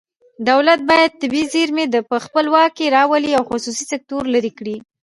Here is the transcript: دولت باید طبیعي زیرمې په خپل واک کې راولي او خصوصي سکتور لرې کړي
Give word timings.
دولت 0.49 0.79
باید 0.89 1.17
طبیعي 1.21 1.45
زیرمې 1.53 1.85
په 2.09 2.17
خپل 2.25 2.45
واک 2.53 2.71
کې 2.77 2.93
راولي 2.97 3.31
او 3.37 3.43
خصوصي 3.49 3.83
سکتور 3.91 4.23
لرې 4.33 4.51
کړي 4.59 4.75